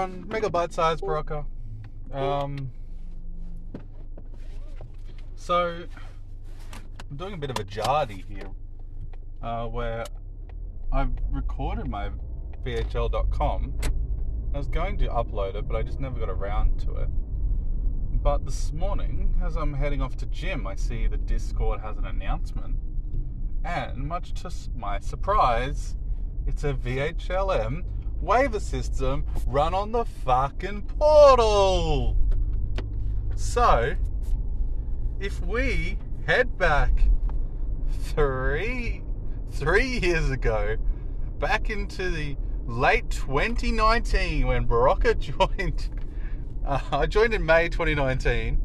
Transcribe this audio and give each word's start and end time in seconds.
everyone. 0.00 0.28
Mega 0.28 0.50
bite 0.50 0.72
size 0.72 1.00
Berocka. 1.00 1.44
Um, 2.12 2.70
so, 5.36 5.84
I'm 7.10 7.16
doing 7.16 7.34
a 7.34 7.36
bit 7.36 7.50
of 7.50 7.58
a 7.58 7.64
Jardy 7.64 8.24
here, 8.26 8.50
uh, 9.42 9.66
where 9.66 10.04
I've 10.92 11.12
recorded 11.30 11.88
my 11.88 12.10
VHL.com. 12.64 13.74
I 14.54 14.58
was 14.58 14.68
going 14.68 14.98
to 14.98 15.08
upload 15.08 15.54
it, 15.54 15.68
but 15.68 15.76
I 15.76 15.82
just 15.82 16.00
never 16.00 16.18
got 16.18 16.28
around 16.28 16.80
to 16.80 16.96
it. 16.96 17.08
But 18.22 18.44
this 18.44 18.72
morning, 18.72 19.34
as 19.42 19.56
I'm 19.56 19.72
heading 19.72 20.02
off 20.02 20.16
to 20.16 20.26
gym, 20.26 20.66
I 20.66 20.74
see 20.74 21.06
the 21.06 21.16
Discord 21.16 21.80
has 21.80 21.96
an 21.96 22.06
announcement, 22.06 22.76
and 23.64 23.98
much 23.98 24.34
to 24.42 24.50
my 24.74 24.98
surprise, 24.98 25.96
it's 26.46 26.64
a 26.64 26.74
VHLM 26.74 27.84
waiver 28.20 28.60
system 28.60 29.24
run 29.46 29.74
on 29.74 29.92
the 29.92 30.04
fucking 30.04 30.82
portal. 30.82 32.16
So, 33.36 33.94
if 35.18 35.44
we 35.44 35.98
head 36.26 36.58
back 36.58 36.92
three 38.14 39.02
three 39.50 39.98
years 39.98 40.30
ago, 40.30 40.76
back 41.38 41.70
into 41.70 42.10
the 42.10 42.36
late 42.66 43.10
2019 43.10 44.46
when 44.46 44.66
Berocka 44.66 45.18
joined. 45.58 45.88
Uh, 46.64 46.80
I 46.92 47.06
joined 47.06 47.34
in 47.34 47.44
May 47.44 47.68
2019, 47.68 48.58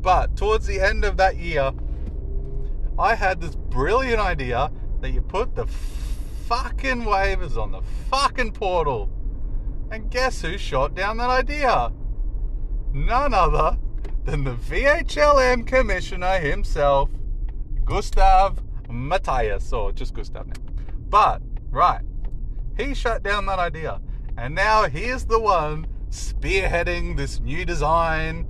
but 0.00 0.36
towards 0.36 0.66
the 0.66 0.80
end 0.80 1.04
of 1.04 1.16
that 1.18 1.36
year, 1.36 1.72
I 2.98 3.14
had 3.14 3.40
this 3.40 3.56
brilliant 3.56 4.20
idea 4.20 4.70
that 5.00 5.10
you 5.10 5.20
put 5.20 5.54
the 5.54 5.66
fucking 6.50 7.02
waivers 7.02 7.56
on 7.56 7.70
the 7.70 7.80
fucking 8.10 8.50
portal. 8.50 9.08
And 9.92 10.10
guess 10.10 10.42
who 10.42 10.58
shot 10.58 10.96
down 10.96 11.16
that 11.18 11.30
idea? 11.30 11.92
None 12.92 13.32
other 13.32 13.78
than 14.24 14.42
the 14.42 14.56
VHLM 14.56 15.64
commissioner 15.64 16.40
himself, 16.40 17.08
Gustav 17.84 18.60
Matthias, 18.90 19.72
or 19.72 19.92
just 19.92 20.12
Gustav 20.12 20.48
now. 20.48 20.54
But, 21.08 21.40
right, 21.70 22.02
he 22.76 22.94
shut 22.94 23.22
down 23.22 23.46
that 23.46 23.60
idea. 23.60 24.00
And 24.36 24.52
now 24.52 24.88
he's 24.88 25.26
the 25.26 25.38
one 25.38 25.86
spearheading 26.10 27.16
this 27.16 27.38
new 27.38 27.64
design, 27.64 28.44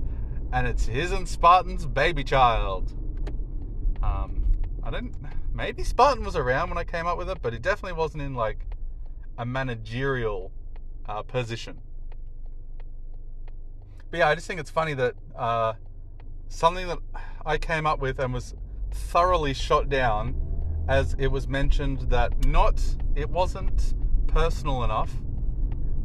and 0.51 0.65
it's 0.65 0.87
his 0.87 1.11
and 1.11 1.29
Spartan's 1.29 1.85
baby 1.85 2.23
child. 2.23 2.93
Um, 4.01 4.40
I 4.91 4.99
don't 4.99 5.15
maybe 5.53 5.83
Spartan 5.83 6.25
was 6.25 6.35
around 6.35 6.67
when 6.67 6.77
I 6.77 6.83
came 6.83 7.07
up 7.07 7.17
with 7.17 7.29
it, 7.29 7.37
but 7.41 7.53
it 7.53 7.61
definitely 7.61 7.97
wasn't 7.97 8.23
in 8.23 8.35
like 8.35 8.59
a 9.37 9.45
managerial 9.45 10.51
uh, 11.07 11.21
position. 11.23 11.79
But 14.09 14.17
yeah, 14.17 14.27
I 14.27 14.35
just 14.35 14.47
think 14.47 14.59
it's 14.59 14.69
funny 14.69 14.93
that 14.95 15.15
uh, 15.33 15.73
something 16.49 16.87
that 16.87 16.97
I 17.45 17.57
came 17.57 17.85
up 17.85 17.99
with 17.99 18.19
and 18.19 18.33
was 18.33 18.53
thoroughly 18.91 19.53
shot 19.53 19.87
down, 19.87 20.35
as 20.89 21.15
it 21.17 21.27
was 21.27 21.47
mentioned 21.47 22.01
that 22.09 22.45
not 22.45 22.83
it 23.15 23.29
wasn't 23.29 23.93
personal 24.27 24.83
enough, 24.83 25.13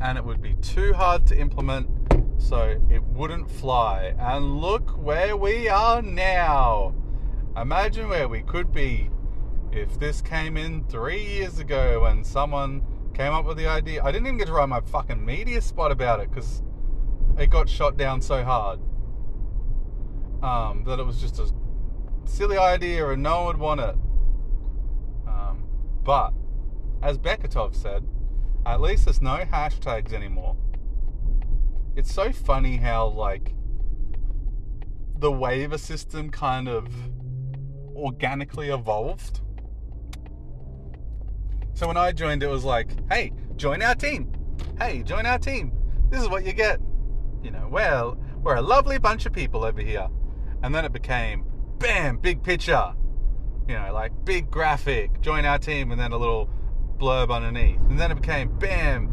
and 0.01 0.17
it 0.17 0.25
would 0.25 0.41
be 0.41 0.55
too 0.63 0.93
hard 0.93 1.27
to 1.27 1.37
implement, 1.37 1.89
so 2.39 2.81
it 2.89 3.03
wouldn't 3.03 3.51
fly. 3.51 4.15
And 4.17 4.61
look 4.61 4.97
where 4.97 5.37
we 5.37 5.69
are 5.69 6.03
now. 6.03 6.95
Imagine 7.57 8.09
where 8.09 8.29
we 8.29 8.43
could 8.43 8.71
be 8.71 9.09
if 9.73 9.99
this 9.99 10.21
came 10.21 10.59
in 10.59 10.85
three 10.85 11.25
years 11.25 11.59
ago 11.59 12.03
when 12.03 12.23
someone 12.23 12.83
came 13.15 13.33
up 13.33 13.47
with 13.47 13.57
the 13.57 13.67
idea. 13.67 14.03
I 14.05 14.13
didn't 14.13 14.27
even 14.27 14.37
get 14.37 14.49
to 14.49 14.53
write 14.53 14.69
my 14.69 14.81
fucking 14.81 15.25
media 15.25 15.63
spot 15.63 15.91
about 15.91 16.21
it 16.21 16.29
because 16.29 16.63
it 17.39 17.49
got 17.49 17.67
shot 17.67 17.97
down 17.97 18.21
so 18.21 18.45
hard 18.45 18.79
um, 20.43 20.85
that 20.85 20.99
it 20.99 21.07
was 21.07 21.19
just 21.19 21.39
a 21.39 21.51
silly 22.27 22.59
idea 22.59 23.09
and 23.09 23.23
no 23.23 23.45
one 23.45 23.47
would 23.47 23.57
want 23.59 23.81
it. 23.81 23.97
Um, 25.27 25.65
but 26.05 26.35
as 27.03 27.17
Beketov 27.17 27.75
said, 27.75 28.07
at 28.67 28.83
least 28.83 29.07
there's 29.07 29.23
no 29.23 29.39
hashtags 29.51 30.13
anymore. 30.13 30.57
It's 31.95 32.13
so 32.13 32.33
funny 32.33 32.77
how 32.77 33.07
like 33.09 33.55
the 35.19 35.33
waiver 35.33 35.79
system 35.79 36.29
kind 36.29 36.69
of 36.69 36.87
organically 37.97 38.69
evolved. 38.69 39.41
So 41.75 41.87
when 41.87 41.97
I 41.97 42.13
joined, 42.13 42.43
it 42.43 42.49
was 42.49 42.65
like, 42.65 42.91
hey, 43.11 43.33
join 43.57 43.83
our 43.83 43.95
team. 43.95 44.33
Hey, 44.79 45.03
join 45.03 45.27
our 45.27 45.39
team. 45.39 45.73
This 46.11 46.23
is 46.23 46.29
what 46.29 46.45
you 46.45 46.53
get. 46.53 46.81
You 47.43 47.51
know, 47.51 47.69
well, 47.71 48.19
we're 48.43 48.57
a 48.57 48.63
lovely 48.63 48.99
bunch 48.99 49.27
of 49.27 49.33
people 49.33 49.65
over 49.65 49.81
here. 49.81 50.09
And 50.63 50.75
then 50.75 50.85
it 50.85 50.93
became, 50.93 51.45
bam, 51.79 52.19
big 52.19 52.43
picture. 52.43 52.95
You 53.69 53.75
know, 53.75 53.93
like 53.93 54.13
big 54.25 54.51
graphic, 54.51 55.21
join 55.21 55.45
our 55.45 55.59
team, 55.59 55.91
and 55.91 56.01
then 56.01 56.13
a 56.13 56.17
little 56.17 56.49
blurb 56.99 57.31
underneath. 57.31 57.81
And 57.89 57.99
then 57.99 58.11
it 58.11 58.15
became, 58.15 58.57
bam. 58.59 59.13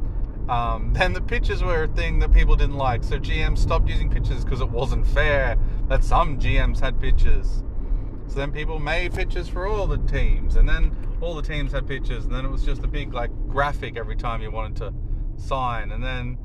Um, 0.50 0.94
then 0.98 1.14
the 1.14 1.22
pictures 1.22 1.64
were 1.64 1.84
a 1.84 1.88
thing 1.88 2.20
that 2.20 2.32
people 2.32 2.56
didn't 2.56 2.78
like. 2.78 3.04
So 3.04 3.20
GMs 3.20 3.60
stopped 3.60 3.90
using 3.90 4.10
pictures 4.10 4.44
because 4.44 4.62
it 4.62 4.70
wasn't 4.70 5.08
fair 5.08 5.58
that 5.90 6.04
some 6.04 6.40
GMs 6.40 6.80
had 6.80 7.00
pictures. 7.00 7.64
So 8.34 8.40
then 8.40 8.52
people 8.52 8.80
made 8.80 9.14
pictures 9.14 9.48
for 9.48 9.68
all 9.68 9.86
the 9.86 10.00
teams, 10.12 10.56
and 10.56 10.68
then 10.68 10.92
all 11.22 11.36
the 11.36 11.44
teams 11.44 11.72
had 11.72 11.86
pictures, 11.86 12.26
and 12.26 12.34
then 12.34 12.44
it 12.44 12.50
was 12.50 12.66
just 12.66 12.84
a 12.84 12.88
big 12.88 13.14
like 13.14 13.30
graphic 13.48 13.96
every 13.96 14.16
time 14.16 14.42
you 14.42 14.50
wanted 14.50 14.76
to 14.78 14.94
sign, 15.40 15.92
and 15.92 16.04
then 16.04 16.40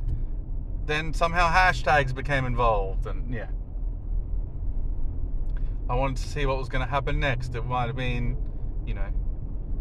then 0.85 1.15
somehow 1.15 1.51
hashtags 1.51 2.15
became 2.15 2.45
involved, 2.45 3.07
and 3.07 3.33
yeah. 3.33 3.47
I 5.89 5.95
wanted 5.95 6.19
to 6.19 6.29
see 6.29 6.45
what 6.45 6.59
was 6.59 6.69
going 6.69 6.85
to 6.85 6.91
happen 6.91 7.21
next. 7.21 7.55
It 7.55 7.65
might 7.65 7.87
have 7.87 7.97
been, 7.97 8.37
you 8.85 8.93
know, 8.93 9.09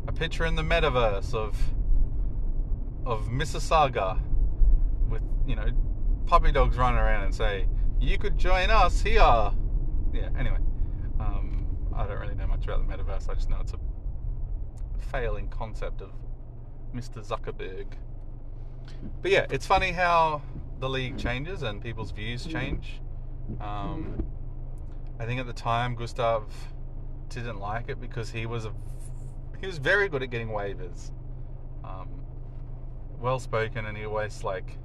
a 0.07 0.13
picture 0.13 0.45
in 0.45 0.55
the 0.55 0.63
metaverse 0.63 1.33
of 1.33 1.57
of 3.05 3.27
Mississauga 3.27 4.17
with 5.09 5.23
you 5.45 5.57
know 5.57 5.67
puppy 6.25 6.53
dogs 6.53 6.77
running 6.77 6.99
around 6.99 7.25
and 7.25 7.35
say, 7.35 7.67
"You 7.99 8.17
could 8.17 8.37
join 8.37 8.69
us 8.69 9.01
here." 9.01 9.51
Yeah. 10.13 10.29
Anyway, 10.39 10.59
I 11.97 12.05
don't 12.05 12.19
really 12.19 12.35
know 12.35 12.47
much 12.47 12.65
about 12.65 12.87
the 12.87 12.93
metaverse. 12.93 13.29
I 13.29 13.33
just 13.33 13.49
know 13.49 13.57
it's 13.59 13.73
a 13.73 13.79
failing 15.11 15.49
concept 15.49 16.01
of 16.01 16.11
Mr. 16.93 17.25
Zuckerberg. 17.25 17.87
But 19.21 19.31
yeah, 19.31 19.47
it's 19.49 19.65
funny 19.65 19.91
how 19.91 20.41
the 20.79 20.89
league 20.89 21.17
changes 21.17 21.63
and 21.63 21.81
people's 21.81 22.11
views 22.11 22.45
change. 22.45 23.01
Um, 23.59 24.23
I 25.19 25.25
think 25.25 25.39
at 25.39 25.47
the 25.47 25.53
time 25.53 25.95
Gustav 25.95 26.43
didn't 27.29 27.59
like 27.59 27.89
it 27.89 27.99
because 27.99 28.29
he 28.29 28.45
was 28.45 28.65
a 28.65 28.73
he 29.59 29.65
was 29.65 29.79
very 29.79 30.07
good 30.07 30.21
at 30.21 30.29
getting 30.29 30.49
waivers, 30.49 31.11
um, 31.83 32.09
well 33.19 33.39
spoken, 33.39 33.85
and 33.85 33.97
he 33.97 34.05
always 34.05 34.43
like 34.43 34.77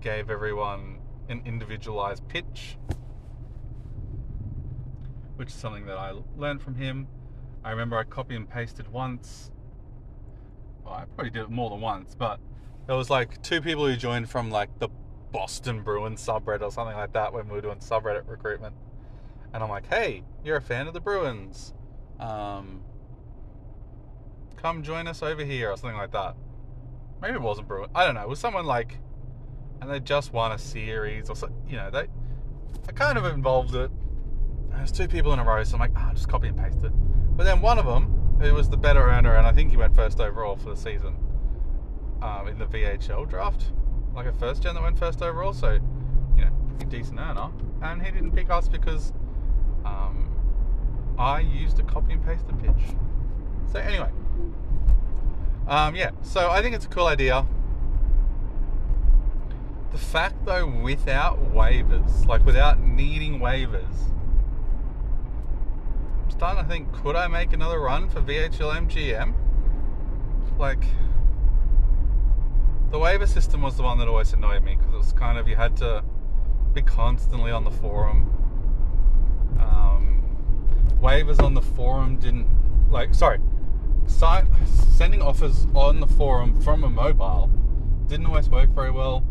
gave 0.00 0.30
everyone 0.30 0.98
an 1.28 1.42
individualized 1.44 2.26
pitch, 2.28 2.78
which 5.36 5.48
is 5.48 5.54
something 5.54 5.86
that 5.86 5.98
I 5.98 6.12
learned 6.36 6.62
from 6.62 6.74
him. 6.74 7.06
I 7.64 7.70
remember 7.70 7.96
I 7.96 8.04
copy 8.04 8.36
and 8.36 8.48
pasted 8.48 8.88
once. 8.88 9.50
Well, 10.84 10.94
I 10.94 11.04
probably 11.06 11.30
did 11.30 11.42
it 11.42 11.50
more 11.50 11.70
than 11.70 11.80
once, 11.80 12.14
but 12.14 12.38
there 12.86 12.96
was 12.96 13.10
like 13.10 13.42
two 13.42 13.60
people 13.60 13.86
who 13.86 13.96
joined 13.96 14.28
from 14.28 14.50
like 14.50 14.78
the 14.78 14.88
Boston 15.32 15.82
Bruins 15.82 16.24
subreddit 16.24 16.62
or 16.62 16.70
something 16.70 16.96
like 16.96 17.12
that 17.14 17.32
when 17.32 17.48
we 17.48 17.54
were 17.54 17.60
doing 17.60 17.78
subreddit 17.78 18.28
recruitment. 18.28 18.74
And 19.52 19.62
I'm 19.62 19.70
like, 19.70 19.86
hey, 19.86 20.24
you're 20.44 20.56
a 20.56 20.62
fan 20.62 20.86
of 20.86 20.94
the 20.94 21.00
Bruins. 21.00 21.72
Um, 22.20 22.82
come 24.56 24.82
join 24.82 25.06
us 25.06 25.22
over 25.22 25.44
here 25.44 25.70
or 25.70 25.76
something 25.76 25.96
like 25.96 26.12
that. 26.12 26.36
Maybe 27.20 27.34
it 27.34 27.40
wasn't 27.40 27.68
Bruin. 27.68 27.88
I 27.94 28.04
don't 28.04 28.14
know. 28.14 28.22
It 28.22 28.28
was 28.28 28.38
someone 28.38 28.66
like, 28.66 28.98
and 29.80 29.90
they 29.90 30.00
just 30.00 30.32
won 30.32 30.52
a 30.52 30.58
series 30.58 31.30
or 31.30 31.36
so. 31.36 31.48
You 31.66 31.76
know, 31.76 31.90
they. 31.90 32.06
I 32.88 32.92
kind 32.92 33.16
of 33.16 33.24
involved 33.24 33.74
it. 33.74 33.90
There's 34.76 34.92
two 34.92 35.08
people 35.08 35.32
in 35.32 35.38
a 35.38 35.44
row, 35.44 35.62
so 35.64 35.74
I'm 35.74 35.80
like, 35.80 35.92
ah, 35.96 36.10
just 36.14 36.28
copy 36.28 36.48
and 36.48 36.58
paste 36.58 36.84
it. 36.84 36.92
But 37.36 37.44
then 37.44 37.60
one 37.60 37.78
of 37.78 37.86
them, 37.86 38.36
who 38.40 38.54
was 38.54 38.68
the 38.68 38.76
better 38.76 39.08
earner, 39.10 39.34
and 39.36 39.46
I 39.46 39.52
think 39.52 39.70
he 39.70 39.76
went 39.76 39.94
first 39.94 40.20
overall 40.20 40.56
for 40.56 40.70
the 40.70 40.76
season 40.76 41.16
um, 42.22 42.48
in 42.48 42.58
the 42.58 42.66
VHL 42.66 43.28
draft, 43.28 43.72
like 44.14 44.26
a 44.26 44.32
first 44.32 44.62
gen 44.62 44.74
that 44.74 44.82
went 44.82 44.98
first 44.98 45.22
overall, 45.22 45.52
so 45.52 45.78
you 46.36 46.44
know, 46.44 46.50
pretty 46.78 46.98
decent 46.98 47.18
earner. 47.20 47.50
And 47.82 48.02
he 48.02 48.10
didn't 48.10 48.32
pick 48.32 48.50
us 48.50 48.68
because 48.68 49.12
um, 49.84 50.30
I 51.18 51.40
used 51.40 51.78
a 51.78 51.82
copy 51.82 52.14
and 52.14 52.24
paste 52.24 52.46
the 52.46 52.54
pitch. 52.54 52.96
So 53.72 53.78
anyway, 53.78 54.10
um, 55.66 55.94
yeah. 55.94 56.10
So 56.22 56.50
I 56.50 56.62
think 56.62 56.74
it's 56.74 56.84
a 56.84 56.88
cool 56.88 57.06
idea. 57.06 57.46
The 59.92 59.98
fact, 59.98 60.44
though, 60.44 60.66
without 60.66 61.52
waivers, 61.54 62.26
like 62.26 62.44
without 62.44 62.80
needing 62.80 63.38
waivers, 63.38 64.12
starting 66.34 66.62
to 66.62 66.68
think: 66.68 66.92
could 66.92 67.16
I 67.16 67.28
make 67.28 67.52
another 67.52 67.80
run 67.80 68.08
for 68.08 68.20
VHLM 68.20 68.90
GM? 68.90 69.34
Like 70.58 70.84
the 72.90 72.98
waiver 72.98 73.26
system 73.26 73.62
was 73.62 73.76
the 73.76 73.82
one 73.82 73.98
that 73.98 74.08
always 74.08 74.32
annoyed 74.32 74.62
me 74.62 74.76
because 74.76 74.94
it 74.94 74.96
was 74.96 75.12
kind 75.12 75.38
of 75.38 75.48
you 75.48 75.56
had 75.56 75.76
to 75.78 76.04
be 76.72 76.82
constantly 76.82 77.50
on 77.50 77.64
the 77.64 77.70
forum. 77.70 78.30
Um, 79.58 80.22
waivers 81.00 81.42
on 81.42 81.54
the 81.54 81.62
forum 81.62 82.16
didn't 82.16 82.48
like 82.90 83.14
sorry, 83.14 83.38
si- 84.06 84.46
sending 84.96 85.22
offers 85.22 85.66
on 85.74 86.00
the 86.00 86.06
forum 86.06 86.60
from 86.60 86.84
a 86.84 86.90
mobile 86.90 87.50
didn't 88.06 88.26
always 88.26 88.48
work 88.50 88.70
very 88.70 88.90
well. 88.90 89.24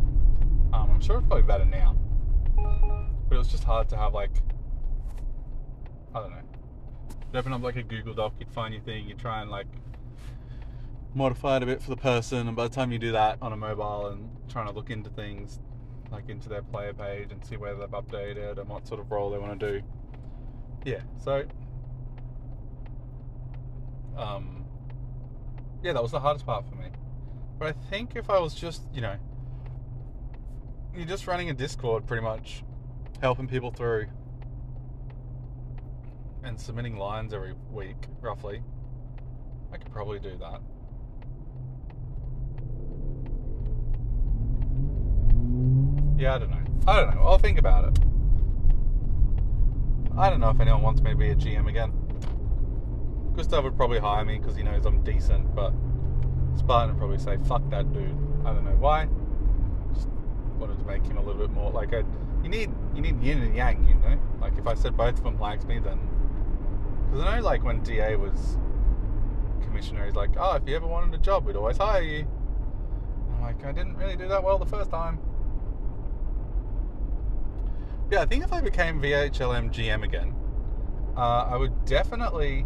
Um, 0.74 0.90
I'm 0.92 1.02
sure 1.02 1.18
it's 1.18 1.28
probably 1.28 1.44
better 1.44 1.66
now, 1.66 1.96
but 3.30 3.36
it 3.36 3.38
was 3.38 3.50
just 3.50 3.64
hard 3.66 3.90
to 3.90 3.98
have 3.98 4.14
like 4.14 4.32
I 6.16 6.20
don't 6.20 6.32
know. 6.32 6.53
You 7.34 7.40
open 7.40 7.52
up 7.52 7.64
like 7.64 7.78
a 7.78 7.84
Google 7.84 8.14
Doc, 8.14 8.36
you'd 8.40 8.52
find 8.52 8.76
your 8.76 8.84
thing, 8.84 9.08
you 9.08 9.16
try 9.16 9.42
and 9.42 9.50
like 9.50 9.66
modify 11.16 11.58
it 11.58 11.64
a 11.64 11.66
bit 11.66 11.82
for 11.82 11.90
the 11.90 11.98
person, 11.98 12.48
and 12.48 12.56
by 12.56 12.68
the 12.68 12.74
time 12.74 12.92
you 12.92 13.00
do 13.00 13.12
that 13.14 13.40
on 13.42 13.52
a 13.52 13.58
mobile 13.58 14.08
and 14.08 14.30
trying 14.50 14.68
to 14.68 14.72
look 14.72 14.92
into 14.92 15.10
things, 15.10 15.60
like 16.12 16.30
into 16.30 16.48
their 16.48 16.62
player 16.62 16.94
page 16.94 17.32
and 17.32 17.44
see 17.44 17.58
whether 17.58 17.80
they've 17.80 17.90
updated 17.90 18.60
and 18.60 18.70
what 18.70 18.88
sort 18.88 19.00
of 19.00 19.10
role 19.10 19.32
they 19.32 19.40
want 19.40 19.60
to 19.60 19.80
do. 19.80 19.86
Yeah, 20.86 21.02
so 21.24 21.44
um, 24.16 24.66
yeah, 25.82 25.94
that 25.94 26.04
was 26.04 26.12
the 26.12 26.20
hardest 26.20 26.46
part 26.46 26.70
for 26.70 26.76
me. 26.76 26.90
But 27.58 27.70
I 27.70 27.90
think 27.90 28.16
if 28.16 28.30
I 28.30 28.38
was 28.38 28.54
just, 28.54 28.84
you 28.94 29.02
know, 29.02 29.16
you're 30.96 31.08
just 31.08 31.26
running 31.26 31.50
a 31.50 31.54
Discord 31.54 32.06
pretty 32.06 32.22
much, 32.22 32.64
helping 33.22 33.48
people 33.48 33.72
through 33.72 34.06
and 36.44 36.60
submitting 36.60 36.98
lines 36.98 37.34
every 37.34 37.54
week, 37.72 38.08
roughly, 38.22 38.62
I 39.72 39.78
could 39.78 39.92
probably 39.92 40.20
do 40.20 40.38
that. 40.38 40.62
Yeah, 46.18 46.36
I 46.36 46.38
don't 46.40 46.52
know. 46.52 46.64
I 46.88 46.96
don't 47.00 47.16
know. 47.16 47.22
I'll 47.22 47.38
think 47.38 47.58
about 47.58 47.86
it. 47.86 48.00
I 50.18 50.30
don't 50.30 50.40
know 50.40 50.50
if 50.50 50.60
anyone 50.60 50.82
wants 50.82 51.02
me 51.02 51.12
to 51.12 51.18
be 51.18 51.30
a 51.30 51.36
GM 51.36 51.68
again. 51.68 51.92
Gustav 53.36 53.64
would 53.64 53.76
probably 53.76 54.00
hire 54.00 54.24
me 54.24 54.38
because 54.38 54.56
he 54.56 54.62
knows 54.62 54.86
I'm 54.86 55.04
decent, 55.04 55.56
but 55.56 55.74
Spartan 56.56 56.92
would 56.92 57.00
probably 57.00 57.18
say, 57.18 57.38
fuck 57.48 57.68
that 57.72 57.92
dude. 57.94 58.16
I 58.46 58.54
don't 58.54 58.64
know 58.64 58.78
why. 58.80 59.08
Just 59.94 60.08
wanted 60.60 60.78
to 60.78 60.86
make 60.86 61.04
him 61.06 61.18
a 61.18 61.22
little 61.22 61.42
bit 61.42 61.52
more 61.52 61.72
like 61.72 61.94
a. 61.94 62.06
You 62.44 62.50
need 62.50 62.70
you 62.94 63.02
need 63.02 63.22
yin 63.24 63.42
and 63.42 63.56
yang, 63.56 63.88
you 63.88 63.96
know. 63.96 64.20
Like 64.40 64.58
if 64.58 64.68
I 64.68 64.76
said 64.76 64.96
both 64.96 65.18
of 65.18 65.24
them 65.24 65.40
likes 65.40 65.66
me, 65.66 65.80
then 65.80 65.98
because 67.14 67.28
I 67.28 67.38
know 67.38 67.46
like 67.46 67.64
when 67.64 67.84
DA 67.84 68.16
was 68.16 68.58
commissioner, 69.62 70.06
he's 70.06 70.16
like, 70.16 70.32
oh, 70.36 70.56
if 70.56 70.68
you 70.68 70.76
ever 70.76 70.88
wanted 70.88 71.14
a 71.14 71.22
job, 71.22 71.46
we'd 71.46 71.56
always 71.56 71.78
hire 71.78 72.02
you. 72.02 72.20
And 72.22 73.36
I'm 73.36 73.42
like, 73.44 73.64
I 73.64 73.72
didn't 73.72 73.98
really 73.98 74.16
do 74.16 74.28
that 74.30 74.44
well 74.44 74.58
the 74.58 74.66
first 74.66 74.90
time. 74.90 75.20
Yeah, 78.12 78.22
I 78.22 78.26
think 78.26 78.44
if 78.44 78.52
I 78.52 78.62
became 78.62 79.00
VHLM 79.00 79.72
GM 79.72 80.04
again, 80.04 80.34
uh, 81.16 81.50
I 81.52 81.56
would 81.56 81.86
definitely 81.86 82.66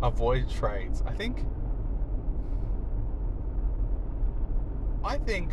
avoid 0.00 0.48
trades. 0.48 1.02
I 1.04 1.12
think. 1.12 1.44
I 5.02 5.18
think 5.18 5.50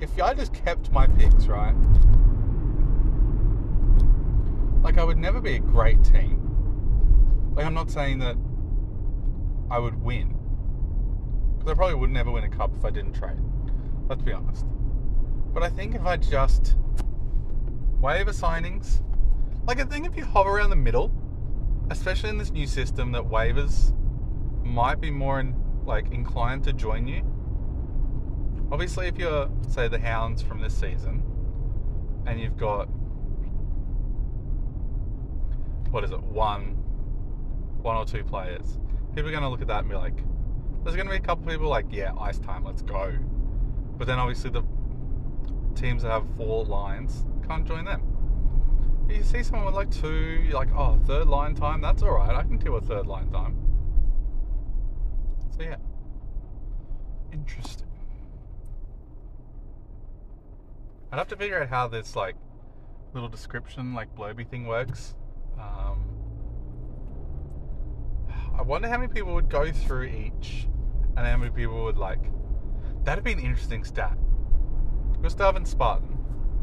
if 0.00 0.20
I 0.22 0.32
just 0.32 0.52
kept 0.52 0.92
my 0.92 1.08
picks 1.08 1.46
right, 1.46 1.74
like 4.84 4.96
I 4.96 5.02
would 5.02 5.18
never 5.18 5.40
be 5.40 5.56
a 5.56 5.58
great 5.58 6.04
team. 6.04 6.39
Like 7.54 7.66
I'm 7.66 7.74
not 7.74 7.90
saying 7.90 8.18
that 8.20 8.36
I 9.70 9.78
would 9.78 10.02
win, 10.02 10.36
because 11.58 11.70
I 11.70 11.74
probably 11.74 11.94
would 11.94 12.10
never 12.10 12.30
win 12.30 12.44
a 12.44 12.48
cup 12.48 12.72
if 12.76 12.84
I 12.84 12.90
didn't 12.90 13.12
trade. 13.12 13.38
Let's 14.08 14.22
be 14.22 14.32
honest. 14.32 14.66
But 15.52 15.62
I 15.62 15.68
think 15.68 15.94
if 15.94 16.04
I 16.04 16.16
just 16.16 16.76
waiver 18.00 18.32
signings, 18.32 19.02
like 19.66 19.80
I 19.80 19.84
think 19.84 20.06
if 20.06 20.16
you 20.16 20.24
hover 20.24 20.50
around 20.50 20.70
the 20.70 20.76
middle, 20.76 21.12
especially 21.90 22.30
in 22.30 22.38
this 22.38 22.50
new 22.50 22.66
system, 22.66 23.12
that 23.12 23.22
waivers 23.22 23.94
might 24.64 25.00
be 25.00 25.10
more 25.10 25.40
in, 25.40 25.54
like 25.84 26.12
inclined 26.12 26.64
to 26.64 26.72
join 26.72 27.06
you. 27.06 27.22
Obviously, 28.72 29.08
if 29.08 29.18
you're 29.18 29.50
say 29.68 29.88
the 29.88 29.98
Hounds 29.98 30.40
from 30.40 30.60
this 30.60 30.74
season, 30.74 31.22
and 32.26 32.40
you've 32.40 32.56
got 32.56 32.88
what 35.90 36.04
is 36.04 36.12
it, 36.12 36.22
one, 36.22 36.79
one 37.82 37.96
or 37.96 38.04
two 38.04 38.24
players, 38.24 38.78
people 39.14 39.28
are 39.28 39.32
going 39.32 39.42
to 39.42 39.48
look 39.48 39.62
at 39.62 39.68
that 39.68 39.80
and 39.80 39.88
be 39.88 39.96
like, 39.96 40.16
there's 40.82 40.96
going 40.96 41.06
to 41.06 41.12
be 41.12 41.16
a 41.16 41.20
couple 41.20 41.46
people 41.46 41.68
like, 41.68 41.86
yeah, 41.90 42.12
ice 42.18 42.38
time, 42.38 42.64
let's 42.64 42.82
go. 42.82 43.12
But 43.98 44.06
then 44.06 44.18
obviously 44.18 44.50
the 44.50 44.62
teams 45.74 46.02
that 46.02 46.10
have 46.10 46.24
four 46.36 46.64
lines 46.64 47.26
can't 47.46 47.66
join 47.66 47.84
them. 47.84 48.02
You 49.08 49.22
see 49.22 49.42
someone 49.42 49.66
with 49.66 49.74
like 49.74 49.90
two, 49.90 50.42
you're 50.44 50.54
like, 50.54 50.72
oh, 50.74 50.98
third 51.06 51.26
line 51.26 51.54
time, 51.54 51.80
that's 51.80 52.02
all 52.02 52.12
right. 52.12 52.34
I 52.34 52.42
can 52.42 52.58
deal 52.58 52.72
with 52.72 52.86
third 52.86 53.06
line 53.06 53.30
time. 53.30 53.56
So 55.56 55.62
yeah, 55.62 55.76
interesting. 57.32 57.88
I'd 61.12 61.18
have 61.18 61.28
to 61.28 61.36
figure 61.36 61.60
out 61.60 61.68
how 61.68 61.88
this 61.88 62.14
like 62.14 62.36
little 63.12 63.28
description, 63.28 63.94
like 63.94 64.14
blurby 64.14 64.48
thing 64.48 64.66
works. 64.66 65.14
Um, 65.58 66.19
I 68.60 68.62
wonder 68.62 68.90
how 68.90 68.98
many 68.98 69.10
people 69.10 69.32
would 69.32 69.48
go 69.48 69.72
through 69.72 70.08
each, 70.08 70.68
and 71.16 71.26
how 71.26 71.38
many 71.38 71.50
people 71.50 71.82
would 71.84 71.96
like. 71.96 72.20
That'd 73.04 73.24
be 73.24 73.32
an 73.32 73.38
interesting 73.38 73.84
stat. 73.84 74.18
Gustav 75.22 75.56
and 75.56 75.66
Spartan, 75.66 76.18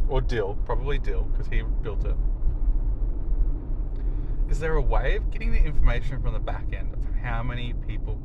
or 0.07 0.21
Dill, 0.21 0.53
probably 0.63 0.99
Dill, 0.99 1.23
because 1.23 1.47
he 1.47 1.63
built 1.81 2.05
it. 2.05 2.15
Is 4.47 4.59
there 4.59 4.75
a 4.75 4.81
way 4.81 5.15
of 5.15 5.31
getting 5.31 5.51
the 5.51 5.57
information 5.57 6.21
from 6.21 6.33
the 6.33 6.39
back 6.39 6.71
end 6.71 6.94
of 6.94 7.03
how 7.15 7.41
many 7.41 7.73
people 7.88 8.21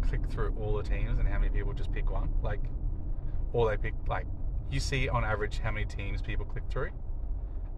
click 0.00 0.24
through 0.30 0.54
all 0.56 0.76
the 0.76 0.84
teams 0.84 1.18
and 1.18 1.26
how 1.26 1.40
many 1.40 1.50
people 1.50 1.72
just 1.72 1.90
pick 1.90 2.12
one? 2.12 2.30
Like, 2.40 2.62
or 3.52 3.68
they 3.68 3.76
pick 3.76 3.94
like 4.06 4.26
you 4.70 4.78
see 4.78 5.08
on 5.08 5.24
average 5.24 5.58
how 5.58 5.72
many 5.72 5.86
teams 5.86 6.22
people 6.22 6.46
click 6.46 6.62
through, 6.70 6.90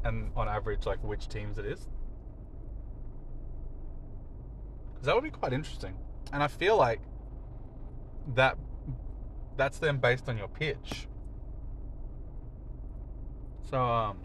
and 0.04 0.32
on 0.36 0.48
average 0.48 0.84
like 0.84 1.02
which 1.02 1.28
teams 1.28 1.56
it 1.56 1.64
is. 1.64 1.88
Because 4.82 4.89
that 5.02 5.14
would 5.14 5.24
be 5.24 5.30
quite 5.30 5.52
interesting, 5.52 5.94
and 6.32 6.42
I 6.42 6.48
feel 6.48 6.76
like 6.76 7.00
that 8.34 8.56
that's 9.56 9.78
then 9.78 9.98
based 9.98 10.28
on 10.28 10.38
your 10.38 10.48
pitch. 10.48 11.06
So 13.70 13.80
um, 13.80 14.18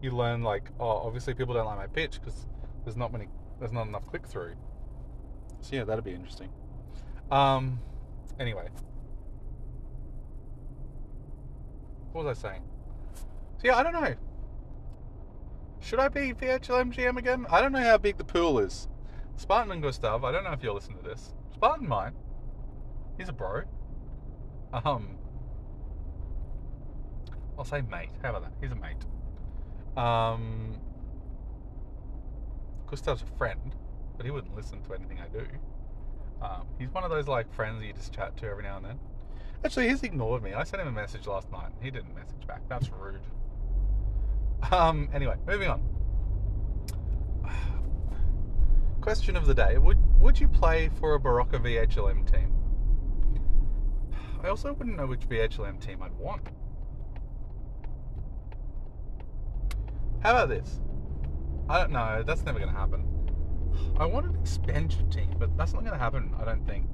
you 0.00 0.10
learn 0.10 0.42
like, 0.42 0.70
oh, 0.80 0.86
obviously 0.86 1.34
people 1.34 1.54
don't 1.54 1.66
like 1.66 1.78
my 1.78 1.86
pitch 1.86 2.20
because 2.20 2.46
there's 2.84 2.96
not 2.96 3.12
many, 3.12 3.28
there's 3.58 3.72
not 3.72 3.86
enough 3.86 4.06
click 4.06 4.26
through. 4.26 4.54
So 5.60 5.76
yeah, 5.76 5.84
that'd 5.84 6.04
be 6.04 6.12
interesting. 6.12 6.50
Um, 7.30 7.78
anyway, 8.38 8.68
what 12.12 12.24
was 12.24 12.38
I 12.38 12.50
saying? 12.50 12.62
So 13.58 13.68
yeah, 13.68 13.76
I 13.76 13.82
don't 13.82 13.92
know. 13.92 14.14
Should 15.80 16.00
I 16.00 16.08
be 16.08 16.32
VHLM 16.32 16.94
GM 16.94 17.18
again? 17.18 17.46
I 17.50 17.60
don't 17.60 17.72
know 17.72 17.82
how 17.82 17.98
big 17.98 18.16
the 18.16 18.24
pool 18.24 18.58
is. 18.58 18.88
Spartan 19.36 19.72
and 19.72 19.82
Gustav, 19.82 20.24
I 20.24 20.32
don't 20.32 20.44
know 20.44 20.52
if 20.52 20.62
you'll 20.62 20.74
listen 20.74 20.96
to 20.96 21.02
this. 21.02 21.34
Spartan 21.52 21.88
might. 21.88 22.12
He's 23.18 23.28
a 23.28 23.32
bro. 23.32 23.62
Um, 24.72 25.18
I'll 27.58 27.64
say 27.64 27.82
mate. 27.82 28.10
How 28.22 28.30
about 28.30 28.42
that? 28.42 28.52
He's 28.60 28.72
a 28.72 28.74
mate. 28.74 29.04
Um, 29.96 30.80
Gustav's 32.86 33.22
a 33.22 33.38
friend, 33.38 33.74
but 34.16 34.26
he 34.26 34.32
wouldn't 34.32 34.54
listen 34.56 34.82
to 34.82 34.94
anything 34.94 35.20
I 35.20 35.28
do. 35.28 35.46
Um, 36.42 36.66
he's 36.78 36.90
one 36.90 37.04
of 37.04 37.10
those 37.10 37.28
like 37.28 37.52
friends 37.54 37.82
you 37.84 37.92
just 37.92 38.12
chat 38.12 38.36
to 38.38 38.46
every 38.46 38.64
now 38.64 38.76
and 38.76 38.84
then. 38.84 38.98
Actually, 39.64 39.88
he's 39.88 40.02
ignored 40.02 40.42
me. 40.42 40.52
I 40.52 40.64
sent 40.64 40.82
him 40.82 40.88
a 40.88 40.92
message 40.92 41.26
last 41.26 41.50
night. 41.50 41.70
and 41.74 41.82
He 41.82 41.90
didn't 41.90 42.14
message 42.14 42.46
back. 42.46 42.60
That's 42.68 42.90
rude. 42.90 43.20
Um, 44.70 45.08
anyway, 45.14 45.36
moving 45.46 45.68
on. 45.70 45.82
Question 49.04 49.36
of 49.36 49.44
the 49.44 49.52
day: 49.52 49.76
Would 49.76 49.98
would 50.18 50.40
you 50.40 50.48
play 50.48 50.88
for 50.98 51.14
a 51.14 51.20
Berocka 51.20 51.62
VHLM 51.62 52.24
team? 52.32 52.54
I 54.42 54.48
also 54.48 54.72
wouldn't 54.72 54.96
know 54.96 55.04
which 55.04 55.28
VHLM 55.28 55.78
team 55.78 56.02
I'd 56.02 56.14
want. 56.14 56.48
How 60.22 60.30
about 60.30 60.48
this? 60.48 60.80
I 61.68 61.78
don't 61.80 61.92
know. 61.92 62.22
That's 62.26 62.44
never 62.46 62.58
going 62.58 62.72
to 62.72 62.78
happen. 62.78 63.04
I 63.98 64.06
want 64.06 64.24
an 64.24 64.36
expansion 64.40 65.10
team, 65.10 65.34
but 65.38 65.54
that's 65.54 65.74
not 65.74 65.82
going 65.82 65.92
to 65.92 65.98
happen. 65.98 66.34
I 66.40 66.46
don't 66.46 66.66
think 66.66 66.86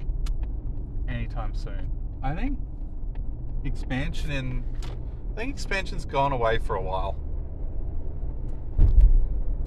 anytime 1.07 1.55
soon. 1.55 1.89
I 2.21 2.35
think 2.35 2.59
expansion 3.63 4.31
in. 4.31 4.65
I 5.31 5.35
think 5.37 5.53
expansion's 5.53 6.03
gone 6.03 6.33
away 6.33 6.57
for 6.57 6.75
a 6.75 6.81
while. 6.81 7.15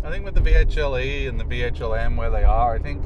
I 0.05 0.11
think 0.11 0.27
with 0.27 0.35
the 0.35 0.43
VHLE 0.43 1.29
and 1.31 1.41
the 1.41 1.45
VHLM 1.45 2.17
where 2.19 2.29
they 2.29 2.45
are, 2.45 2.75
I 2.75 2.79
think 2.79 3.03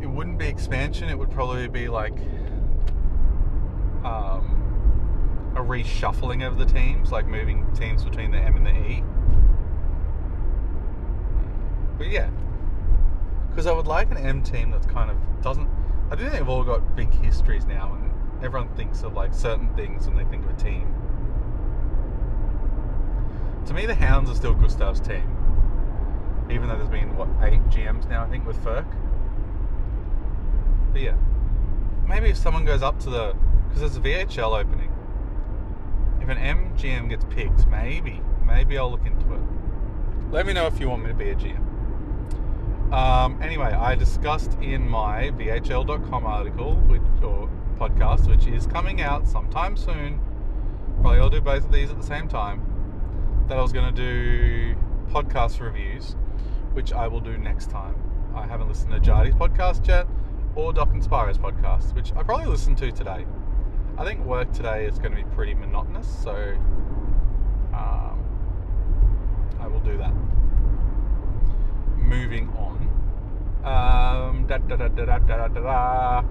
it 0.00 0.06
wouldn't 0.06 0.38
be 0.38 0.46
expansion. 0.46 1.08
It 1.08 1.18
would 1.18 1.32
probably 1.32 1.66
be 1.66 1.88
like 1.88 2.16
um, 4.04 5.52
a 5.56 5.60
reshuffling 5.60 6.46
of 6.46 6.56
the 6.56 6.64
teams, 6.64 7.10
like 7.10 7.26
moving 7.26 7.66
teams 7.74 8.04
between 8.04 8.30
the 8.30 8.38
M 8.38 8.54
and 8.54 8.64
the 8.64 8.70
E. 8.70 9.02
But 11.98 12.06
yeah, 12.06 12.30
because 13.50 13.66
I 13.66 13.72
would 13.72 13.88
like 13.88 14.12
an 14.12 14.18
M 14.18 14.40
team 14.40 14.70
that's 14.70 14.86
kind 14.86 15.10
of 15.10 15.16
doesn't. 15.42 15.68
I 16.12 16.14
think 16.14 16.30
they've 16.30 16.48
all 16.48 16.62
got 16.62 16.94
big 16.94 17.12
histories 17.12 17.66
now, 17.66 17.92
and 17.94 18.44
everyone 18.44 18.68
thinks 18.76 19.02
of 19.02 19.14
like 19.14 19.34
certain 19.34 19.74
things 19.74 20.06
when 20.06 20.16
they 20.16 20.24
think 20.30 20.44
of 20.44 20.50
a 20.50 20.62
team. 20.62 20.94
To 23.66 23.74
me, 23.74 23.84
the 23.86 23.94
Hounds 23.94 24.30
are 24.30 24.34
still 24.34 24.54
Gustav's 24.54 25.00
team, 25.00 25.24
even 26.50 26.68
though 26.68 26.76
there's 26.76 26.88
been 26.88 27.16
what 27.16 27.28
eight 27.42 27.62
GMs 27.68 28.08
now, 28.08 28.24
I 28.24 28.28
think, 28.28 28.46
with 28.46 28.56
Ferk. 28.64 28.86
But 30.92 31.02
yeah, 31.02 31.16
maybe 32.08 32.28
if 32.28 32.36
someone 32.36 32.64
goes 32.64 32.82
up 32.82 33.00
to 33.00 33.10
the 33.10 33.36
because 33.68 33.80
there's 33.80 33.96
a 33.96 34.00
VHL 34.00 34.58
opening. 34.58 34.92
If 36.20 36.28
an 36.28 36.38
MGM 36.38 37.08
gets 37.08 37.24
picked, 37.26 37.66
maybe, 37.66 38.20
maybe 38.44 38.78
I'll 38.78 38.90
look 38.90 39.04
into 39.04 39.34
it. 39.34 39.40
Let 40.30 40.46
me 40.46 40.52
know 40.52 40.66
if 40.66 40.80
you 40.80 40.88
want 40.88 41.02
me 41.02 41.08
to 41.08 41.14
be 41.14 41.30
a 41.30 41.34
GM. 41.34 41.62
Um, 42.92 43.40
anyway, 43.42 43.72
I 43.72 43.94
discussed 43.94 44.54
in 44.60 44.88
my 44.88 45.30
VHL.com 45.30 46.24
article, 46.24 46.76
which, 46.86 47.02
or 47.22 47.48
podcast, 47.78 48.28
which 48.28 48.46
is 48.46 48.66
coming 48.66 49.02
out 49.02 49.28
sometime 49.28 49.76
soon. 49.76 50.20
Probably 51.00 51.18
I'll 51.20 51.30
do 51.30 51.40
both 51.40 51.64
of 51.64 51.72
these 51.72 51.90
at 51.90 51.96
the 51.96 52.06
same 52.06 52.28
time 52.28 52.65
that 53.48 53.56
I 53.58 53.62
was 53.62 53.72
going 53.72 53.94
to 53.94 54.02
do 54.02 54.74
podcast 55.08 55.60
reviews, 55.60 56.16
which 56.72 56.92
I 56.92 57.06
will 57.06 57.20
do 57.20 57.38
next 57.38 57.70
time. 57.70 57.94
I 58.34 58.44
haven't 58.44 58.68
listened 58.68 58.90
to 58.92 58.98
Jardy's 58.98 59.34
podcast 59.34 59.86
yet 59.86 60.06
or 60.56 60.72
Doc 60.72 60.88
and 60.92 61.02
Spiro's 61.02 61.38
podcast, 61.38 61.94
which 61.94 62.12
I 62.16 62.24
probably 62.24 62.46
listened 62.46 62.76
to 62.78 62.90
today. 62.90 63.24
I 63.98 64.04
think 64.04 64.24
work 64.24 64.52
today 64.52 64.86
is 64.86 64.98
going 64.98 65.12
to 65.12 65.16
be 65.16 65.30
pretty 65.34 65.54
monotonous, 65.54 66.08
so 66.08 66.32
um, 67.72 68.24
I 69.60 69.68
will 69.68 69.80
do 69.80 69.96
that. 69.98 70.12
Moving 71.96 72.48
on. 72.50 72.76
Um, 73.64 74.46
da, 74.46 74.58
da, 74.58 74.76
da, 74.76 76.22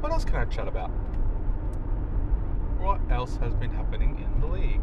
What 0.00 0.12
else 0.12 0.24
can 0.24 0.36
I 0.36 0.44
chat 0.46 0.66
about? 0.66 0.90
What 2.78 3.00
else 3.10 3.36
has 3.36 3.54
been 3.54 3.70
happening 3.70 4.18
in 4.18 4.40
the 4.40 4.46
league? 4.46 4.80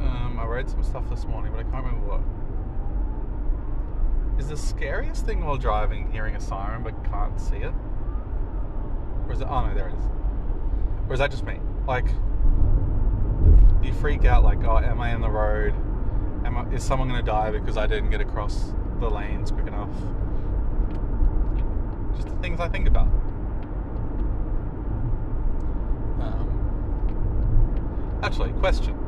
Um, 0.00 0.38
I 0.40 0.44
read 0.44 0.68
some 0.68 0.82
stuff 0.82 1.08
this 1.08 1.24
morning, 1.24 1.52
but 1.52 1.60
I 1.60 1.62
can't 1.64 1.84
remember 1.84 2.06
what. 2.06 2.20
Is 4.38 4.48
the 4.48 4.56
scariest 4.56 5.24
thing 5.24 5.44
while 5.44 5.56
driving 5.56 6.10
hearing 6.12 6.36
a 6.36 6.40
siren 6.40 6.82
but 6.82 7.02
can't 7.04 7.40
see 7.40 7.56
it? 7.56 7.72
Or 9.26 9.32
is 9.32 9.40
it? 9.40 9.48
Oh 9.48 9.66
no, 9.66 9.74
there 9.74 9.88
it 9.88 9.94
is. 9.94 10.04
Or 11.08 11.14
is 11.14 11.20
that 11.20 11.30
just 11.30 11.44
me? 11.44 11.58
Like, 11.86 12.04
you 13.82 13.94
freak 13.94 14.26
out? 14.26 14.44
Like, 14.44 14.62
oh, 14.64 14.78
am 14.78 15.00
I 15.00 15.14
in 15.14 15.22
the 15.22 15.30
road? 15.30 15.74
Am 16.44 16.58
I, 16.58 16.66
is 16.74 16.82
someone 16.82 17.08
going 17.08 17.20
to 17.20 17.26
die 17.26 17.50
because 17.50 17.76
I 17.76 17.86
didn't 17.86 18.10
get 18.10 18.20
across 18.20 18.72
the 19.00 19.08
lanes 19.08 19.50
quick 19.50 19.66
enough? 19.66 19.90
Just 22.16 22.28
the 22.28 22.36
things 22.36 22.60
I 22.60 22.68
think 22.68 22.88
about. 22.88 23.08
Um, 26.20 28.20
actually, 28.22 28.52
question 28.54 29.05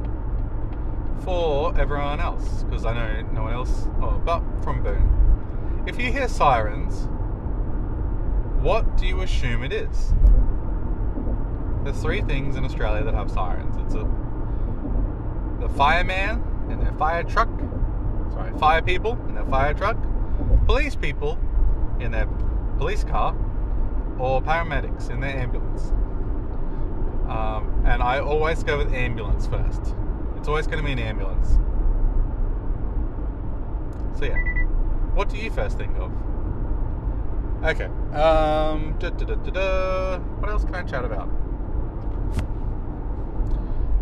for 1.22 1.78
everyone 1.78 2.20
else 2.20 2.62
because 2.64 2.84
I 2.84 2.94
know 2.94 3.22
no 3.32 3.42
one 3.44 3.52
else. 3.52 3.86
Oh, 4.00 4.20
but 4.24 4.42
from 4.62 4.82
Boone, 4.82 5.84
if 5.86 5.98
you 5.98 6.12
hear 6.12 6.28
sirens, 6.28 7.08
what 8.62 8.96
do 8.96 9.06
you 9.06 9.20
assume 9.22 9.62
it 9.62 9.72
is? 9.72 10.12
There's 11.84 12.00
three 12.02 12.22
things 12.22 12.56
in 12.56 12.64
Australia 12.64 13.04
that 13.04 13.14
have 13.14 13.30
sirens. 13.30 13.76
It's 13.84 13.94
a 13.94 14.04
the 15.60 15.68
fireman 15.70 16.42
in 16.70 16.80
their 16.80 16.92
fire 16.92 17.24
truck, 17.24 17.48
sorry, 18.32 18.56
fire 18.58 18.82
people 18.82 19.18
in 19.28 19.34
their 19.34 19.46
fire 19.46 19.74
truck, 19.74 19.96
police 20.66 20.94
people 20.94 21.38
in 22.00 22.12
their 22.12 22.26
police 22.78 23.04
car, 23.04 23.36
or 24.18 24.40
paramedics 24.42 25.10
in 25.10 25.20
their 25.20 25.36
ambulance. 25.36 25.90
Um, 27.28 27.82
and 27.84 28.02
I 28.02 28.20
always 28.20 28.62
go 28.62 28.78
with 28.78 28.92
ambulance 28.92 29.46
first. 29.46 29.94
It's 30.48 30.50
always 30.50 30.66
going 30.66 30.78
to 30.78 30.84
be 30.86 30.92
an 30.92 30.98
ambulance. 30.98 31.58
So 34.18 34.24
yeah, 34.24 34.38
what 35.12 35.28
do 35.28 35.36
you 35.36 35.50
first 35.50 35.76
think 35.76 35.94
of? 35.98 36.10
Okay. 37.62 37.84
Um. 38.16 38.96
Da, 38.98 39.10
da, 39.10 39.34
da. 39.34 40.18
What 40.18 40.48
else 40.48 40.64
can 40.64 40.74
I 40.74 40.84
chat 40.84 41.04
about? 41.04 41.28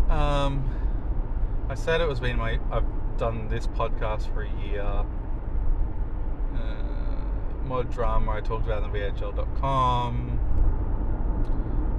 Um. 0.09 0.63
I 1.67 1.75
said 1.75 1.99
it 1.99 2.07
was 2.07 2.21
been 2.21 2.37
my. 2.37 2.61
I've 2.71 2.85
done 3.17 3.49
this 3.49 3.67
podcast 3.67 4.33
for 4.33 4.43
a 4.43 4.51
year. 4.65 4.83
Uh, 4.83 5.05
mod 7.65 7.91
drama 7.91 8.31
I 8.31 8.39
talked 8.39 8.65
about 8.65 8.83
on 8.83 8.93
VHL.com. 8.93 10.39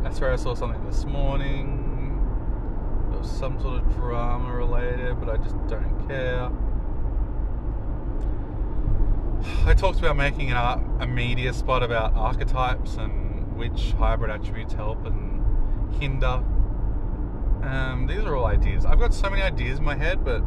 That's 0.02 0.19
where 0.23 0.33
I 0.33 0.37
saw 0.37 0.55
something 0.55 0.83
this 0.87 1.05
morning. 1.05 1.77
Was 3.18 3.30
some 3.30 3.60
sort 3.60 3.82
of 3.82 3.94
drama 3.96 4.54
related, 4.54 5.18
but 5.18 5.28
I 5.28 5.37
just 5.38 5.56
don't 5.66 6.06
care. 6.08 6.50
I 9.66 9.75
talked 9.75 9.98
about 9.98 10.16
making 10.16 10.52
a, 10.52 10.80
a 11.00 11.06
media 11.06 11.52
spot 11.52 11.82
about 11.82 12.14
archetypes 12.14 12.94
and 12.96 13.56
which 13.56 13.92
hybrid 13.98 14.30
attributes 14.30 14.72
help 14.72 15.04
and 15.04 15.94
hinder. 16.00 16.44
Um, 17.62 18.06
these 18.08 18.20
are 18.20 18.37
all 18.37 18.46
ideas. 18.46 18.87
I've 18.87 19.00
got 19.00 19.12
so 19.12 19.28
many 19.28 19.42
ideas 19.42 19.78
in 19.78 19.84
my 19.84 19.96
head, 19.96 20.25
but 20.25 20.42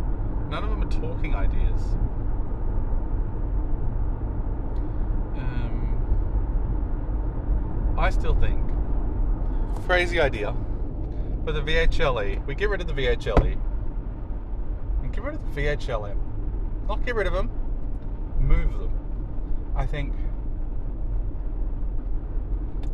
none 0.49 0.63
of 0.63 0.69
them 0.69 0.81
are 0.81 0.91
talking 0.91 1.35
ideas. 1.35 1.81
Um, 5.35 5.97
I 7.97 8.09
still 8.11 8.35
think 8.35 8.61
crazy 9.85 10.21
idea, 10.21 10.55
but 11.43 11.53
the 11.53 11.61
VHLE. 11.61 12.45
We 12.45 12.55
get 12.55 12.69
rid 12.69 12.81
of 12.81 12.87
the 12.87 12.93
VHLE 12.93 13.57
and 15.01 15.13
get 15.13 15.23
rid 15.23 15.35
of 15.35 15.55
the 15.55 15.61
VHLM. 15.61 16.17
Not 16.87 17.05
get 17.05 17.15
rid 17.15 17.27
of 17.27 17.33
them, 17.33 17.49
move 18.39 18.77
them. 18.79 18.91
I 19.75 19.85
think. 19.85 20.13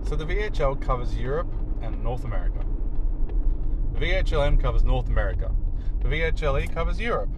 So 0.07 0.15
the 0.15 0.25
VHL 0.25 0.79
covers 0.81 1.15
Europe 1.15 1.51
and 1.81 2.01
North 2.03 2.23
America. 2.23 2.65
The 3.93 3.99
VHLM 3.99 4.61
covers 4.61 4.83
North 4.83 5.07
America. 5.07 5.53
The 6.01 6.07
VHLE 6.07 6.73
covers 6.73 6.99
Europe. 6.99 7.29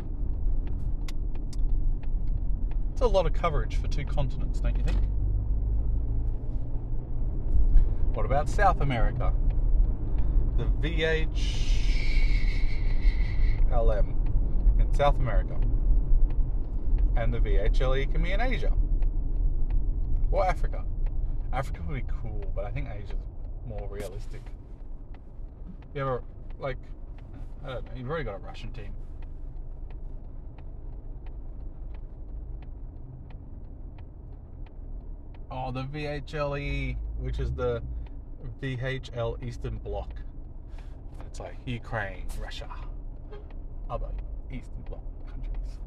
It's 2.92 3.02
a 3.02 3.08
lot 3.08 3.26
of 3.26 3.34
coverage 3.34 3.78
for 3.78 3.88
two 3.88 4.04
continents, 4.04 4.60
don't 4.60 4.78
you 4.78 4.84
think? 4.84 5.00
What 8.14 8.26
about 8.26 8.50
South 8.50 8.82
America? 8.82 9.34
The 10.60 10.66
VHLM 10.66 11.26
in 14.78 14.94
South 14.94 15.16
America. 15.16 15.58
And 17.16 17.34
the 17.34 17.40
VHLE 17.40 18.12
can 18.12 18.22
be 18.22 18.34
in 18.34 18.42
Asia. 18.42 18.74
Or 20.30 20.46
Africa. 20.46 20.84
Africa 21.54 21.82
would 21.88 21.96
be 21.96 22.04
cool, 22.22 22.52
but 22.54 22.66
I 22.66 22.72
think 22.72 22.90
Asia's 22.90 23.16
more 23.66 23.88
realistic. 23.90 24.42
You 25.96 26.02
ever, 26.02 26.24
like, 26.60 26.78
I 27.64 27.70
don't 27.70 27.86
know, 27.86 27.92
you've 27.96 28.10
already 28.10 28.26
got 28.26 28.36
a 28.36 28.40
Russian 28.40 28.74
team. 28.74 28.94
Oh, 35.50 35.72
the 35.72 35.84
VHLE, 35.84 36.98
which 37.18 37.40
is 37.40 37.54
the 37.54 37.82
VHL 38.62 39.42
Eastern 39.42 39.78
Bloc. 39.78 40.12
It's 41.28 41.40
like 41.40 41.58
Ukraine, 41.66 42.26
Russia, 42.40 42.70
other 43.90 44.10
Eastern 44.52 44.82
Bloc 44.88 45.02
countries. 45.28 45.80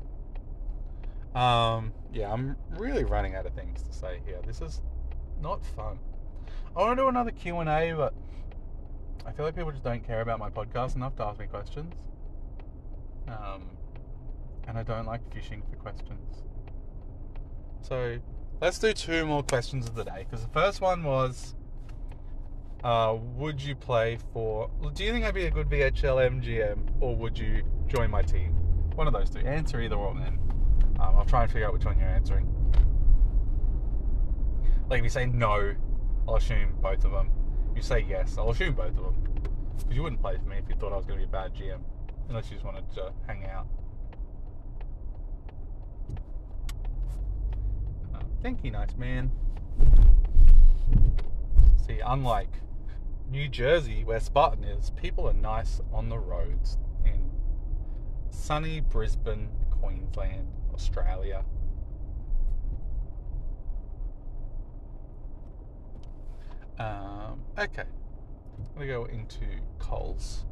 Um, 1.34 1.92
yeah, 2.12 2.32
I'm 2.32 2.56
really 2.76 3.04
running 3.04 3.34
out 3.34 3.46
of 3.46 3.54
things 3.54 3.82
to 3.82 3.92
say 3.92 4.20
here. 4.24 4.40
This 4.46 4.60
is 4.60 4.82
not 5.40 5.64
fun. 5.64 5.98
I 6.76 6.80
want 6.80 6.96
to 6.96 7.02
do 7.02 7.08
another 7.08 7.30
Q 7.30 7.58
and 7.58 7.68
A, 7.68 7.92
but 7.92 8.14
I 9.26 9.32
feel 9.32 9.44
like 9.44 9.54
people 9.54 9.70
just 9.70 9.84
don't 9.84 10.04
care 10.06 10.20
about 10.20 10.38
my 10.38 10.50
podcast 10.50 10.96
enough 10.96 11.16
to 11.16 11.24
ask 11.24 11.38
me 11.38 11.46
questions. 11.46 11.94
Um, 13.28 13.70
and 14.66 14.78
I 14.78 14.82
don't 14.82 15.06
like 15.06 15.20
fishing 15.32 15.62
for 15.70 15.76
questions. 15.76 16.42
So 17.82 18.18
let's 18.60 18.78
do 18.78 18.92
two 18.92 19.26
more 19.26 19.42
questions 19.42 19.86
of 19.86 19.94
the 19.94 20.04
day 20.04 20.26
because 20.28 20.44
the 20.44 20.52
first 20.52 20.80
one 20.80 21.04
was 21.04 21.54
uh, 22.84 23.16
would 23.36 23.62
you 23.62 23.74
play 23.74 24.18
for 24.32 24.70
do 24.94 25.04
you 25.04 25.12
think 25.12 25.24
I'd 25.24 25.34
be 25.34 25.46
a 25.46 25.50
good 25.50 25.68
VHLM 25.68 26.42
GM 26.42 26.88
or 27.00 27.14
would 27.14 27.38
you 27.38 27.62
join 27.86 28.10
my 28.10 28.22
team? 28.22 28.54
One 28.94 29.06
of 29.06 29.12
those 29.12 29.30
two. 29.30 29.40
Answer 29.40 29.80
either 29.80 29.96
one, 29.96 30.20
then. 30.20 30.38
Um, 31.00 31.16
I'll 31.16 31.24
try 31.24 31.42
and 31.42 31.50
figure 31.50 31.66
out 31.66 31.72
which 31.72 31.84
one 31.84 31.98
you're 31.98 32.08
answering. 32.08 32.46
Like 34.90 34.98
if 34.98 35.04
you 35.04 35.10
say 35.10 35.26
no, 35.26 35.74
I'll 36.28 36.36
assume 36.36 36.74
both 36.82 37.04
of 37.04 37.12
them. 37.12 37.30
You 37.74 37.82
say 37.82 38.04
yes. 38.06 38.36
I'll 38.36 38.50
assume 38.50 38.74
both 38.74 38.96
of 38.98 39.04
them. 39.04 39.14
Because 39.78 39.96
you 39.96 40.02
wouldn't 40.02 40.20
play 40.20 40.36
for 40.36 40.48
me 40.48 40.56
if 40.56 40.68
you 40.68 40.74
thought 40.74 40.92
I 40.92 40.96
was 40.96 41.06
going 41.06 41.20
to 41.20 41.26
be 41.26 41.28
a 41.28 41.32
bad 41.32 41.54
GM. 41.54 41.80
Unless 42.28 42.50
you 42.50 42.56
just 42.56 42.64
wanted 42.64 42.90
to 42.94 43.12
hang 43.26 43.46
out. 43.46 43.66
Uh, 48.14 48.20
thank 48.42 48.62
you, 48.62 48.70
nice 48.70 48.94
man. 48.96 49.30
See, 51.86 52.00
unlike 52.04 52.52
New 53.32 53.48
Jersey, 53.48 54.04
where 54.04 54.20
Spartan 54.20 54.62
is, 54.62 54.90
people 54.90 55.26
are 55.26 55.32
nice 55.32 55.80
on 55.90 56.10
the 56.10 56.18
roads 56.18 56.76
in 57.06 57.30
sunny 58.28 58.80
Brisbane, 58.80 59.48
Queensland, 59.70 60.48
Australia. 60.74 61.42
Um, 66.78 67.40
okay, 67.58 67.84
I'm 67.84 68.74
gonna 68.74 68.86
go 68.86 69.06
into 69.06 69.46
Coles 69.78 70.44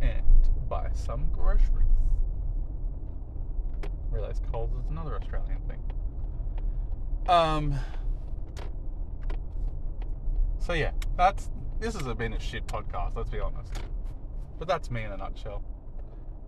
and 0.00 0.22
buy 0.68 0.90
some 0.94 1.26
groceries. 1.32 1.88
Realize 4.12 4.40
Coles 4.52 4.70
is 4.74 4.88
another 4.90 5.16
Australian 5.16 5.60
thing. 5.66 5.80
Um. 7.28 7.74
So 10.62 10.74
yeah, 10.74 10.92
that's 11.16 11.50
this 11.80 11.96
has 11.96 12.14
been 12.14 12.34
a 12.34 12.38
shit 12.38 12.64
podcast. 12.68 13.16
Let's 13.16 13.30
be 13.30 13.40
honest, 13.40 13.72
but 14.60 14.68
that's 14.68 14.92
me 14.92 15.02
in 15.02 15.10
a 15.10 15.16
nutshell. 15.16 15.64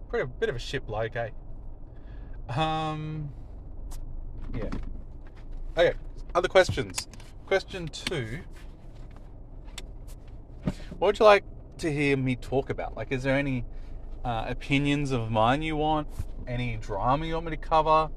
Pretty 0.09 0.30
bit 0.38 0.49
of 0.49 0.54
a 0.54 0.61
shit 0.61 0.87
bloke, 0.87 1.16
eh? 1.16 1.30
Um. 2.49 3.30
Yeah. 4.54 4.71
Okay. 5.76 5.94
Other 6.33 6.47
questions. 6.47 7.09
Question 7.47 7.88
two. 7.88 8.38
What 10.99 11.09
would 11.09 11.18
you 11.18 11.25
like 11.25 11.44
to 11.78 11.92
hear 11.92 12.16
me 12.16 12.37
talk 12.37 12.71
about? 12.71 12.97
Like, 12.97 13.11
is 13.11 13.25
there 13.25 13.37
any 13.37 13.64
uh, 14.25 14.44
opinions 14.47 15.11
of 15.11 15.33
mine 15.33 15.61
you 15.62 15.75
want? 15.75 16.06
Any 16.47 16.76
drama 16.76 17.26
you 17.26 17.35
want 17.35 17.47
me 17.47 17.50
to 17.50 17.56
cover? 17.56 18.11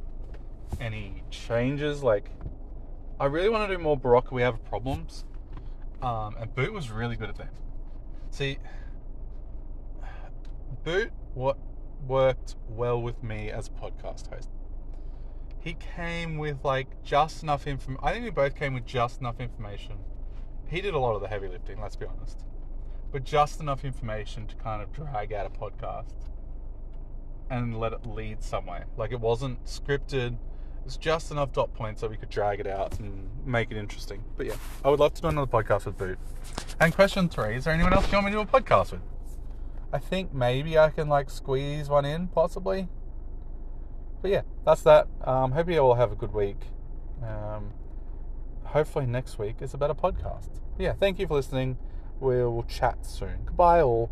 Any 0.80 1.24
changes? 1.32 2.04
Like, 2.04 2.30
I 3.20 3.26
really 3.26 3.50
want 3.50 3.68
to 3.68 3.76
do 3.76 3.82
more 3.82 4.00
Berocka 4.00 4.32
We 4.32 4.44
Have 4.44 4.64
Problems. 4.64 5.26
Um, 6.02 6.36
and 6.40 6.54
Boot 6.54 6.74
was 6.74 6.92
really 6.92 7.16
good 7.16 7.30
at 7.30 7.36
them. 7.38 7.50
See, 8.30 8.60
Boot 10.84 11.12
what 11.34 11.58
worked 12.08 12.56
well 12.70 13.02
with 13.02 13.24
me 13.24 13.52
as 13.52 13.68
a 13.68 13.72
podcast 13.72 14.30
host. 14.30 14.50
He 15.60 15.76
came 15.96 16.38
with 16.38 16.64
like 16.64 17.04
just 17.04 17.44
enough 17.44 17.68
information. 17.68 18.04
I 18.04 18.14
think 18.14 18.24
we 18.26 18.32
both 18.32 18.56
came 18.56 18.74
with 18.74 18.86
just 18.86 19.20
enough 19.20 19.40
information. 19.40 19.98
He 20.68 20.82
did 20.82 20.94
a 20.94 21.00
lot 21.00 21.16
of 21.16 21.22
the 21.22 21.28
heavy 21.28 21.48
lifting, 21.48 21.82
let's 21.82 21.96
be 21.96 22.06
honest 22.06 22.44
but 23.12 23.24
just 23.24 23.60
enough 23.60 23.86
information 23.86 24.48
to 24.48 24.56
kind 24.56 24.82
of 24.82 24.92
drag 24.92 25.34
out 25.34 25.46
a 25.46 25.50
podcast 25.50 26.14
and 27.50 27.80
let 27.80 27.94
it 27.94 28.06
lead 28.06 28.44
somewhere. 28.44 28.86
Like 28.98 29.12
it 29.12 29.20
wasn't 29.20 29.64
scripted. 29.66 30.38
It's 30.88 30.96
just 30.96 31.32
enough 31.32 31.52
dot 31.52 31.74
points 31.74 32.00
that 32.00 32.10
we 32.10 32.16
could 32.16 32.30
drag 32.30 32.62
it 32.62 32.68
out 32.68 32.98
and 33.00 33.30
make 33.46 33.72
it 33.72 33.76
interesting. 33.76 34.24
But 34.38 34.46
yeah, 34.46 34.56
I 34.86 34.90
would 34.90 35.02
love 35.02 35.14
to 35.16 35.22
do 35.22 35.28
another 35.28 35.46
podcast 35.46 35.86
with 35.86 35.98
Boot. 35.98 36.18
And 36.80 36.96
question 36.96 37.28
three: 37.28 37.58
Is 37.58 37.66
there 37.66 37.74
anyone 37.74 37.92
else 37.92 38.10
you 38.10 38.16
want 38.16 38.28
me 38.28 38.32
to 38.32 38.38
do 38.38 38.42
a 38.42 38.46
podcast 38.46 38.94
with? 38.94 39.02
I 39.92 39.98
think 40.00 40.34
maybe 40.34 40.80
I 40.80 40.90
can 40.90 41.10
like 41.10 41.30
squeeze 41.30 41.90
one 41.90 42.06
in, 42.06 42.30
possibly. 42.30 42.88
But 44.22 44.32
yeah, 44.32 44.44
that's 44.66 44.82
that. 44.84 45.10
Um, 45.26 45.52
hope 45.52 45.70
you 45.70 45.78
all 45.80 45.96
have 45.96 46.14
a 46.14 46.16
good 46.16 46.34
week. 46.34 46.62
Um, 47.22 47.74
hopefully 48.64 49.08
next 49.08 49.38
week 49.38 49.58
is 49.60 49.74
a 49.74 49.78
better 49.78 49.94
podcast. 49.94 50.48
But 50.78 50.84
yeah, 50.84 50.94
thank 50.94 51.20
you 51.20 51.28
for 51.28 51.34
listening. 51.34 51.78
We'll 52.22 52.64
chat 52.64 53.06
soon. 53.06 53.40
Goodbye, 53.44 53.82
all. 53.82 54.10